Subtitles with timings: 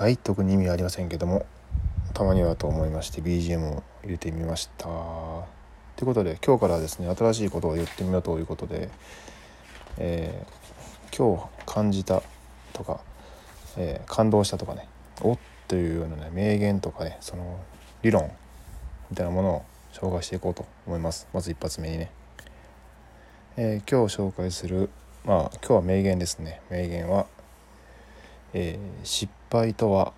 [0.00, 1.44] はい特に意味はありませんけども
[2.14, 4.86] たまにはと思いまして BGM を入れてみました。
[4.86, 5.44] と
[6.00, 8.88] いうことで今日からですね新しいことを言ってみようということで、
[9.98, 12.22] えー、今日感じた
[12.72, 13.02] とか、
[13.76, 14.88] えー、感動したとかね
[15.20, 15.38] おっ
[15.68, 17.60] というようなね名言とかねその
[18.00, 18.32] 理論
[19.10, 21.28] みたいなものを紹介していこうと思います。
[21.34, 22.10] まず一発目にね、
[23.58, 24.88] えー、今日紹介する
[25.26, 26.62] まあ今日は名言ですね。
[26.70, 27.26] 名言は、
[28.54, 30.12] えー、失敗とは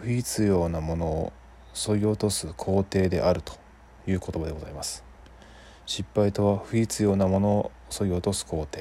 [0.00, 1.32] 不必要なものを
[1.74, 3.54] 削ぎ落とす工程であると
[4.06, 5.04] いう言葉でございます。
[5.86, 8.78] 失敗とは不必要なものを削ぎ落とす工程。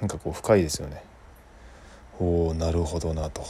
[0.00, 1.02] なんかこう深いですよね。
[2.18, 3.42] おおなるほどなと。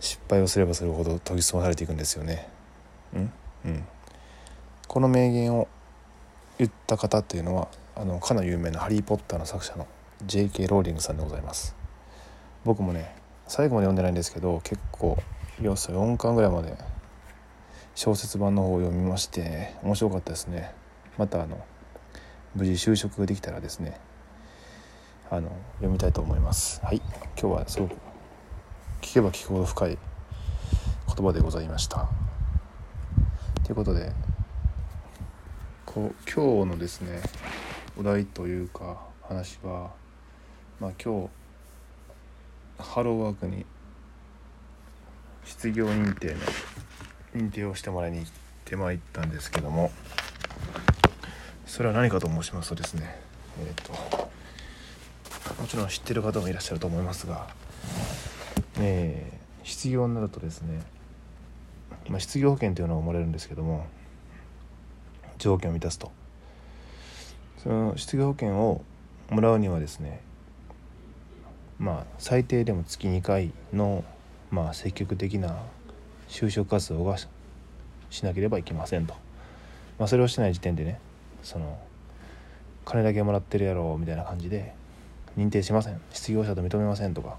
[0.00, 2.48] 失敗をすればするほど研ぎ澄まされていくんですよね。
[3.14, 3.32] うん？
[3.66, 3.84] うん。
[4.88, 5.68] この名言を
[6.58, 9.86] 言った方っていうのはあのかの有名な「ハリー・ポッター」の作者の
[10.26, 10.66] J.K.
[10.66, 11.76] ローリングさんでございます。
[12.64, 13.14] 僕もね
[13.50, 15.18] 最後まで読んでないんですけど結構
[15.60, 16.78] 要素4巻ぐらいまで。
[17.96, 20.72] 小説版の方を読みまして、面白かったですね。
[21.18, 21.62] またあの
[22.54, 24.00] 無事就職ができたらですね。
[25.30, 26.80] あの読みたいと思います。
[26.84, 27.02] はい。
[27.38, 27.96] 今日はすごく
[29.02, 29.98] 聞けば聞くほど深い
[31.08, 32.08] 言葉でございました。
[33.64, 34.12] ということで
[35.84, 37.20] こう今日のですね
[37.98, 39.90] お題というか話は
[40.78, 41.28] まあ今日
[42.80, 43.64] ハローワークに
[45.44, 46.34] 失業認定の
[47.34, 48.30] 認定をしてもらいに行っ
[48.64, 49.90] てまいったんですけども
[51.66, 53.18] それは何かと申しますとですね
[53.60, 54.30] えっ、ー、と
[55.60, 57.48] もちろん知ってる方もいらっしゃると思いますが、
[58.78, 60.80] えー、失業になるとですね、
[62.08, 63.86] まあ、失業保険というのが生まれるんですけども
[65.38, 66.12] 条件を満たすと。
[67.62, 68.82] その失業保険を
[69.28, 70.22] もらうにはですね
[71.80, 74.04] まあ最低でも月2回の
[74.50, 75.56] まあ積極的な
[76.28, 77.16] 就職活動が
[78.10, 79.14] しなければいけませんと、
[79.98, 81.00] まあ、それをしてない時点でね
[81.42, 81.78] その
[82.84, 84.74] 金だけもらってるやろみたいな感じで
[85.38, 86.00] 認定しません。
[86.12, 87.38] 失業者と認めませんとか。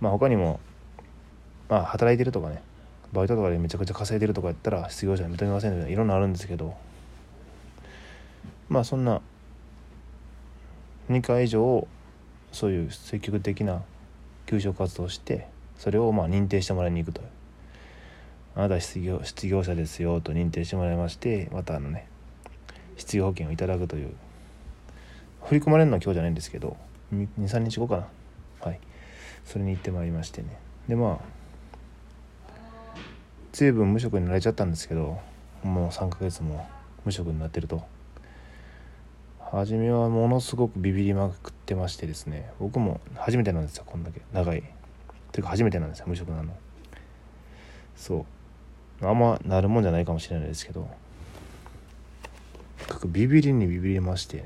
[0.00, 0.58] まあ他にも
[1.68, 2.62] まあ働いてるとかね
[3.12, 6.74] バイトとかでめちゃくちゃ稼いでるとかやったら失業者認めませんとかいろんなあるんですけど。
[8.68, 9.20] まあそんな
[11.10, 11.86] 2回以上
[12.54, 13.82] そういう積極的な
[14.46, 17.20] 求職活動をしてそれをまあ認定してもらいに行くと。
[18.56, 22.06] あなた失業失業者ですよと認定してもらいましてまたあのね
[22.96, 24.14] 失業保険をいただくという。
[25.42, 26.76] 振り込まれるのは今日じゃないんですけど
[27.12, 28.06] 23日後かな。
[28.60, 28.80] はい。
[29.44, 30.56] それに行ってまいりましてね。
[30.88, 31.34] でまあ
[33.52, 35.18] 随分無職になれちゃったんですけど
[35.64, 36.66] もう3ヶ月も
[37.04, 37.93] 無職になってると。
[39.54, 42.50] 初めはものすごくビビりまくってましてですね。
[42.58, 44.20] 僕も初めてなんですよこんだけ。
[44.32, 44.62] 長い。
[45.32, 46.52] というか初めてなんですよ無職なの。
[47.96, 48.26] そ
[49.02, 49.06] う。
[49.06, 50.88] あんまなるもんじゃないかもしれないですけど。
[53.06, 54.44] ビビりにビビりまして。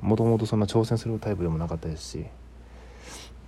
[0.00, 2.26] もともとそんな挑戦するタイプでもなかったですし。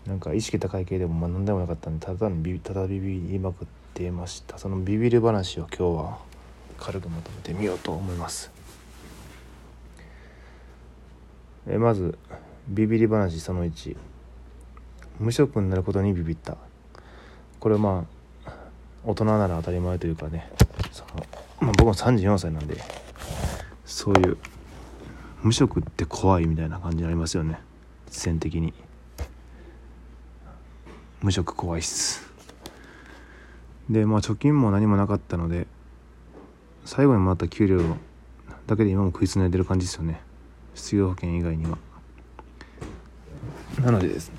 [0.07, 4.59] なんか意識高い系でもま何でもなかったんでただにビただビビりまくってました。
[4.59, 6.19] そのビビる話を今日は
[6.79, 8.54] 軽くまとめてみようと思います。
[11.67, 12.19] えまず
[12.69, 13.97] ビビり話その1
[15.21, 16.57] 無職になることにビビった。
[17.61, 18.05] これま
[18.47, 18.51] あ
[19.05, 20.51] 大人なら当たり前というかね。
[20.93, 21.27] その、
[21.61, 22.77] まあ、僕も34歳なんで
[23.85, 24.37] そういう
[25.43, 27.61] 無職って怖いみたいな感じになりますよね。
[28.11, 28.73] 実践的に。
[31.23, 32.29] 無職怖いっす。
[33.89, 35.67] でまあ貯金も何もなかったので
[36.85, 37.81] 最後にもらった給料
[38.67, 40.21] だけで今も食いつないでる感じですよね。
[40.75, 41.79] 失業保険以外には。
[43.83, 44.37] なのでですね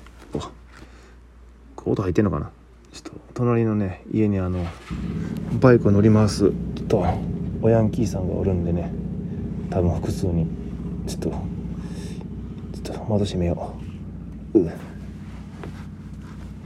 [1.84, 2.50] お音入ってんのかな？
[2.92, 4.64] ちょっと隣のね家にあの
[5.60, 6.50] バイクを乗り回す。
[6.74, 7.04] ちょっと
[7.62, 8.92] おヤンキーさんがおるんでね
[9.70, 10.46] 多分複数に。
[11.06, 11.30] ちょっと
[12.82, 13.76] ちょっと窓閉めよ
[14.54, 14.58] う。
[14.60, 14.72] う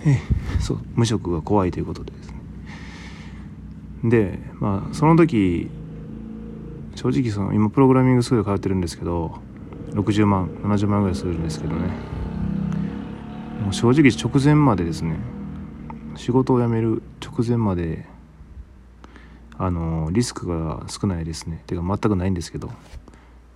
[0.07, 0.19] え
[0.59, 2.41] そう無職が怖いということでですね。
[4.05, 5.69] でまあその時
[6.95, 9.39] 正直その今プログラミングスクール通ってるんですけど
[9.91, 11.89] 60万70万ぐらいするんですけどね。
[13.63, 15.17] もう正直直前までですね
[16.17, 18.07] 仕事を辞める直前まで
[19.59, 21.63] あのリスクが少ないですね。
[21.67, 22.71] てか全くないんですけど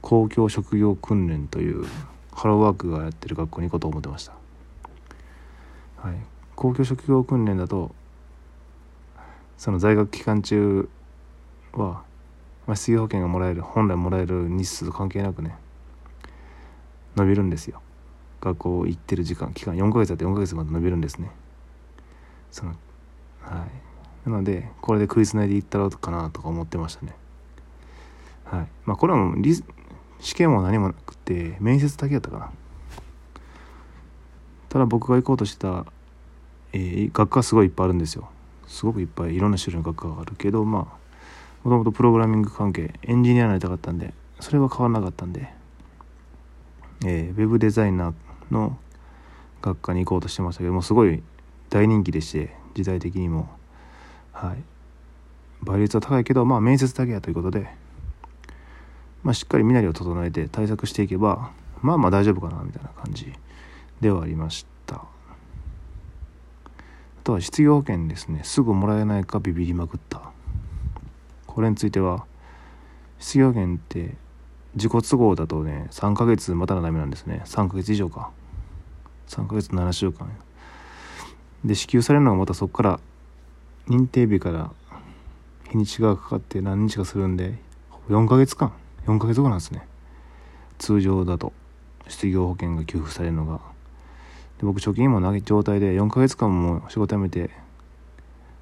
[0.02, 1.86] 公共職業訓練という
[2.30, 4.32] ハローワークがやってる学校に行こうと思ってました、
[5.96, 6.16] はい、
[6.54, 7.94] 公共職業訓練だと
[9.56, 10.90] その在学期間中
[11.72, 12.02] は、
[12.66, 15.56] まあ、失業保険がもらえる本来もらえる日数と関係なくね
[17.16, 17.80] 伸びるんですよ。
[18.40, 21.30] 学校行ってる時間期間4ヶ月だって4ヶ月まで伸びるんですね。
[22.50, 22.72] その
[23.40, 23.66] は
[24.26, 24.28] い。
[24.28, 27.14] なのでこれで食いつないでいったろうかなとか思ってましたね。
[28.44, 28.66] はい。
[28.84, 29.36] まあこれはもう
[30.20, 32.50] 試験も何もなくて面接だけやったかな。
[34.68, 35.86] ただ僕が行こうとした
[36.76, 38.28] えー、学科すごいいっぱいあるんですよ。
[38.66, 40.82] すごくいっぱいいろんな種類の学科があるけどまあ
[41.62, 45.48] もともとプログラミング関係エンジニアになりたかったんでそれは変わらなかったんで、
[47.04, 48.14] えー、ウェブデザイナー
[48.50, 48.78] の
[49.62, 51.22] 学科に行こうとしてましたけどもすごい
[51.70, 53.48] 大人気でして時代的にも。
[54.32, 54.62] はい。
[55.62, 57.68] 倍率は高いけどまあ面接だけやということで
[59.22, 63.32] まあしっかり身なりを整えて対策していけばまあまあ大丈夫かなみたいな感じ
[64.00, 64.96] ではありました。
[64.96, 65.06] あ
[67.22, 68.42] とは失業保険ですね。
[68.44, 70.20] すぐもらえないかビビりまくった。
[71.46, 72.26] これについては
[73.18, 74.16] 失業保険って
[74.74, 77.42] 自己都合だとね3ヶ月待たなダメなんですね。
[77.44, 78.30] 3ヶ月以上か。
[79.28, 80.30] 3ヶ月7週間。
[81.64, 83.00] で支給されるのがまたそこから
[83.88, 84.70] 認定日から
[85.70, 87.54] 日にちがかかって何日かするんで
[88.08, 88.72] 4ヶ月間。
[89.06, 89.86] 4ヶ月後なんですね。
[90.78, 91.52] 通常だと。
[92.08, 93.60] 失業保険が給付されるのが。
[94.58, 97.50] で僕貯金もない状態で4ヶ月間も仕事辞めて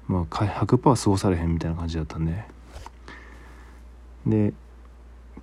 [0.07, 2.43] まあ100%は過ごされへんみたいな感じだったんで。
[4.25, 4.53] で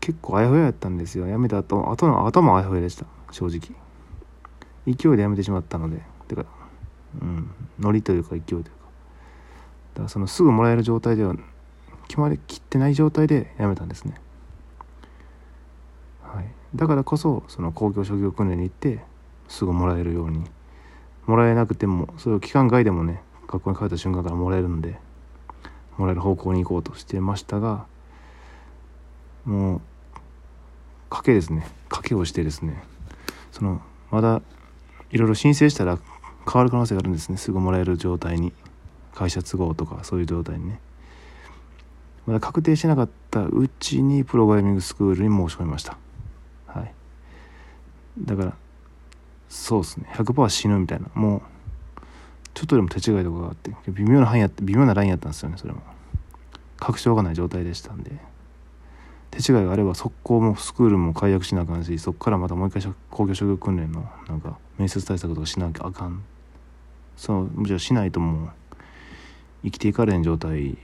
[0.00, 1.26] 結構あやふややったんですよ。
[1.26, 3.06] 辞めた後後の後もあやふやでした。
[3.30, 3.76] 正直。
[4.86, 6.02] 勢いで辞めてしまったので。
[6.28, 6.44] てか
[7.20, 7.50] うん。
[7.78, 8.70] ノリというか勢いというか。
[8.70, 11.34] だからそのすぐもらえる状態では
[12.08, 14.14] 決まりきってない状態で辞めたんですね。
[16.22, 16.46] はい。
[16.74, 19.00] だからこそその公共職業訓練に行って
[19.48, 20.44] すぐもらえるように。
[21.30, 24.98] もらえなくてもそれを期間外でもね学校に帰った瞬間からもらえるので
[25.96, 27.86] もらえる方向に行こうとしてましたが
[29.44, 29.80] もう
[31.10, 31.66] 賭けですね。
[31.88, 32.82] 賭けをしてですね。
[33.52, 34.40] そのまだ
[35.10, 35.98] いろいろ申請したら
[36.46, 37.36] 変わる可能性があるんですね。
[37.36, 38.52] すぐもらえる状態に。
[39.14, 40.80] 会社都合とかそういう状態にね。
[42.26, 45.98] まだ確定してなかったうちにプログラミングスクールに申し込みました。
[46.66, 46.94] はい。
[48.20, 48.56] だから
[49.48, 50.08] そうですね。
[50.14, 51.08] 100%死ぬみたいな。
[51.14, 51.42] もう
[52.54, 55.82] ちょっとでも手違いとかがあって微妙な範囲やって微妙なラインやったんですよねそれも。
[56.78, 58.12] 確証がない状態でしたんで。
[59.30, 66.22] 手違いがあれば速攻もスクールも解約しなあかんしそこからまたもう一回工業職業訓練のなんか面接対策とかしなきゃあかん。
[67.16, 68.50] そうむしろしないともう
[69.64, 70.76] 生きていかれん状態。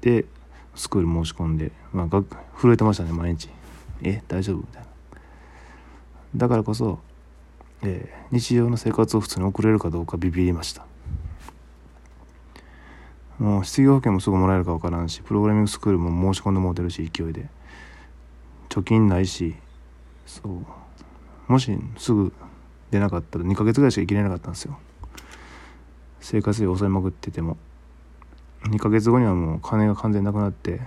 [0.00, 0.26] で
[0.74, 2.08] スクール申し込んで、まあ、
[2.60, 3.48] 震えてましたね毎日。
[4.02, 4.56] え大丈夫？
[4.58, 4.88] みたいな。
[6.36, 6.98] だからこそ、
[7.82, 10.84] えー、日常の生活を普通に送れるかどうかビビりました。
[13.38, 17.48] もう失業保険もすぐもらえるか分からんしプログラミングスクールも申し込んでもうてるし勢いで。
[18.68, 19.54] 貯金ないし
[20.26, 21.52] そう。
[21.52, 22.32] もしすぐ
[22.90, 24.78] 出なかったら2ヶ月ぐらいしか生きれなかったんですよ。
[26.20, 27.56] 生活費を抑えまくってても。
[28.64, 30.80] 2ヶ月後にはもう金が完全なくなって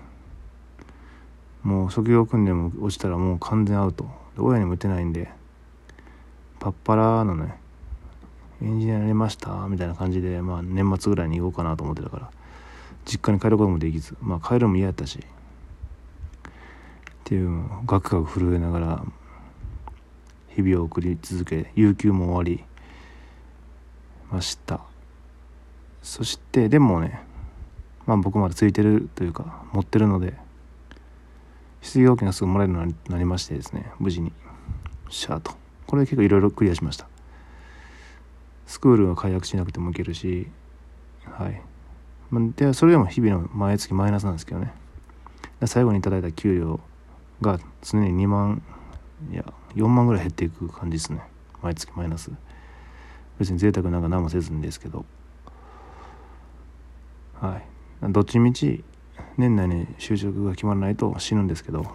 [1.61, 4.09] もう職業訓練も落ちたらもう完全アウト。
[4.38, 5.29] 親にも言ってないんで
[6.59, 7.57] パッパラーのね。
[8.61, 12.31] エンジニアになりましたみたいな感じで、まあ、年末ぐらいに行こうかなと思ってたから。
[13.07, 15.21] 実家に帰ることもできずまあ帰るのも嫌やったしっ
[17.24, 19.06] ていうガクガク震えながら
[20.50, 22.64] 日々を送り続け有給も終わり
[24.31, 24.81] ました。
[26.02, 27.21] そしてでもね
[28.06, 30.35] まあ僕までついてるというか持ってるので
[31.81, 34.31] 失業保険がすぐもらえるようになりましてですね無事に。
[35.09, 35.54] シャーと。
[35.85, 37.07] これ結構いろいろクリアしました。
[38.66, 40.47] スクールは解約しなくてもいけるし
[41.23, 41.61] はい。
[42.31, 44.74] でそれでも日々の毎月マイナスなんですけどね。
[45.66, 46.80] 最後に頂いた給料
[47.42, 48.62] が常に2万
[49.31, 51.22] いや4万ぐらい減っていく感じですね。
[51.62, 52.31] 毎月マイナス。
[53.40, 55.06] 別に贅沢なんか何もせずにですけど。
[57.40, 57.62] は
[58.02, 58.12] い。
[58.12, 58.84] どっちみち
[59.38, 61.86] 年内に就職が決まらないと死ぬんですけど。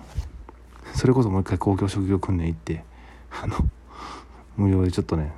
[0.95, 2.85] それこそもう一回公共職業訓練行って
[3.31, 3.57] あの
[4.57, 5.33] 無料でちょっとね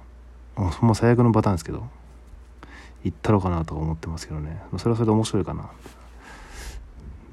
[0.80, 1.88] もう最悪のパターンですけど。
[3.04, 4.60] 行ったろうかなと思ってますけどね。
[4.78, 5.70] それはそれで面白いかな。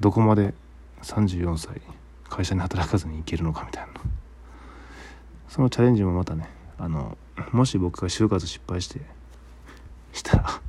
[0.00, 0.54] どこまで
[1.02, 1.80] 34歳
[2.28, 3.88] 会社に働かずに行けるのかみたいな。
[5.48, 6.48] そのチャレンジもまたね
[6.78, 7.16] あの
[7.52, 9.00] もし僕が就活失敗して
[10.12, 10.60] したら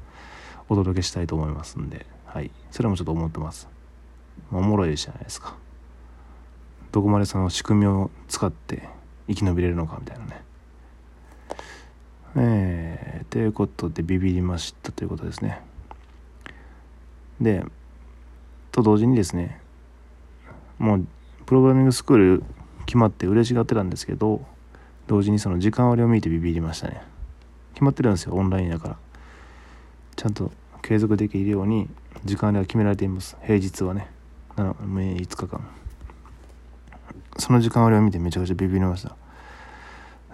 [0.69, 2.05] お届けしたいと思いますんで。
[2.25, 2.49] はい。
[2.71, 3.67] それもちょっと思ってます。
[4.51, 5.55] おもろいじゃないですか。
[6.91, 8.87] どこまでその仕組みを使って
[9.27, 10.41] 生き延びれるのかみたいなね。
[12.35, 15.61] えー、ということでビビりましたということですね。
[17.39, 17.63] で
[18.71, 19.59] と同時にですね
[20.79, 21.07] もう
[21.45, 22.43] プログラミングスクール
[22.85, 24.45] 決まって嬉しがってたんですけど
[25.07, 27.01] 同時にその時間割を見てビビりましたね。
[27.73, 28.97] 決まってるんですよオンラインだから。
[30.15, 31.89] ちゃんと継続できるように
[32.23, 33.37] 時間が決められています。
[33.41, 34.09] 平日はね。
[34.55, 35.67] 5日間。
[37.37, 39.15] その時間割を見てめちゃくちゃビビりました。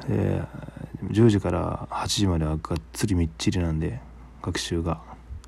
[0.08, 4.00] えー、10時から8時まではがっつりみっちりなんで
[4.42, 5.02] 学習が。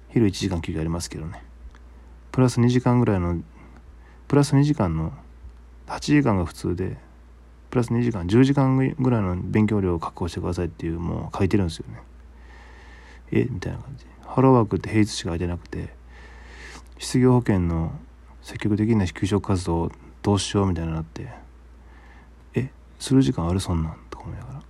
[0.10, 1.41] 昼1時間休憩ありますけどね。
[2.31, 3.41] プラス2時間ぐらいの
[4.27, 5.13] プラス2時間の
[5.88, 6.98] 8時間が普通で
[7.70, 12.01] プラス2時間10時間ぐらいの勉強量を確保してくださいっていうもう書いてるんですよね。
[13.31, 14.05] えみたいな感じ。
[14.25, 15.93] ハローワークって平日しか書いてなくて
[16.98, 17.93] 失業保険の
[18.41, 19.91] 積極的な給食活動
[20.22, 21.29] どうしようみたいになって
[22.53, 23.98] えする時間あるそんなん？
[24.25, 24.61] 思いながら。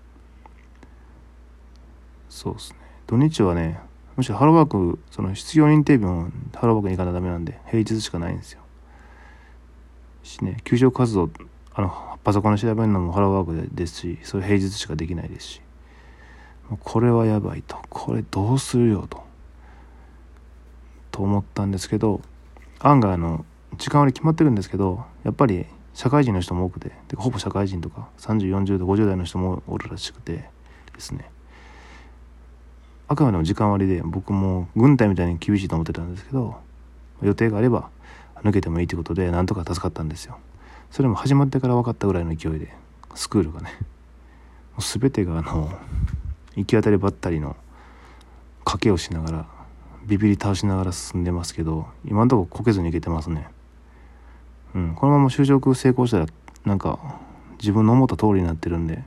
[2.30, 2.80] そうですね。
[3.08, 3.80] 土日はね
[4.16, 8.62] むしろハローワークその失業認定日もハローワークに行かないとダメなんで平日しかないんですよ。
[10.24, 11.30] しね給食活動
[11.74, 15.62] あのパソコンで調べるのもハローワークですしそれ平日しかできないですし。
[16.80, 17.78] これはやばいと。
[17.90, 19.24] これどうするよと。
[21.12, 22.22] と思ったんですけど
[22.80, 23.46] 案外あの
[23.78, 30.50] 時間割決まってるんですけどやっぱり社会人の人も多くてほぼ社会人とか3040代50代の人もおるらしくて
[30.94, 31.30] ですね。
[33.08, 36.56] あくまでも時間割で僕も軍隊みたいに厳しいと思ってたんですけど
[37.22, 37.90] 予定があれば
[38.36, 40.38] 抜けてもいいということでなんとか助かったんですよ。
[40.92, 42.74] それも始まってから分かったぐらいの勢いで
[43.16, 43.72] スクールがね
[44.76, 45.72] もう全てがあの
[46.56, 47.56] 行き当たりばったりの
[48.66, 49.46] 賭けをしながら
[50.06, 53.48] ビビり倒しながら進んでますけど今のところこけずにいけてますね。
[54.76, 54.96] うん。
[54.96, 56.26] このまま就職成功したら
[56.66, 57.20] なんか
[57.60, 59.04] 自分の思った通りになってるんで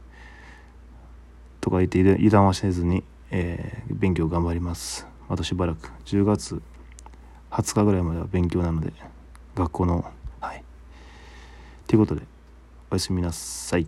[1.60, 5.06] とか言って油断はせずに、えー、勉強頑張ります。
[5.28, 5.90] あとしばらく。
[6.04, 6.60] 10月
[7.50, 8.92] 20日ぐらいまでは勉強なので
[9.54, 10.04] 学校の
[10.40, 10.62] はい。
[11.86, 12.22] ということで
[12.90, 13.86] おやすみなさい。